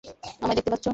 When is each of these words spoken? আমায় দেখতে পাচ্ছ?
আমায় 0.41 0.55
দেখতে 0.57 0.71
পাচ্ছ? 0.73 0.85